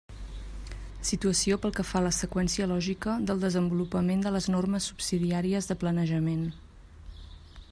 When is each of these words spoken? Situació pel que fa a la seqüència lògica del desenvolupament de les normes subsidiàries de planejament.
Situació 1.09 1.57
pel 1.65 1.73
que 1.79 1.85
fa 1.89 1.99
a 1.99 2.05
la 2.05 2.13
seqüència 2.19 2.67
lògica 2.71 3.13
del 3.27 3.43
desenvolupament 3.43 4.25
de 4.27 4.33
les 4.37 4.49
normes 4.55 4.89
subsidiàries 4.93 5.69
de 5.73 5.77
planejament. 5.85 6.45